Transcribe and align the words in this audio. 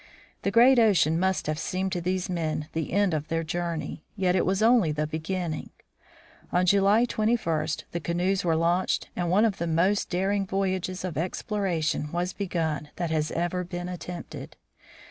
The 0.41 0.49
great 0.49 0.79
ocean 0.79 1.19
must 1.19 1.45
have 1.45 1.59
seemed 1.59 1.91
to 1.91 2.01
these 2.01 2.27
men 2.27 2.67
the 2.73 2.91
end 2.91 3.13
of 3.13 3.27
their 3.27 3.43
journey, 3.43 4.03
yet 4.15 4.35
it 4.35 4.47
was 4.47 4.63
only 4.63 4.91
the 4.91 5.05
beginning. 5.05 5.69
On 6.51 6.65
July 6.65 7.05
21 7.05 7.67
the 7.91 7.99
canoes 7.99 8.43
were 8.43 8.55
launched 8.55 9.09
and 9.15 9.29
one 9.29 9.45
of 9.45 9.59
the 9.59 9.67
most 9.67 10.09
daring 10.09 10.47
voyages 10.47 11.05
of 11.05 11.19
exploration 11.19 12.11
was 12.11 12.33
begun 12.33 12.89
that 12.95 13.11
has 13.11 13.29
ever 13.33 13.63
been 13.63 13.87
attempted. 13.87 14.55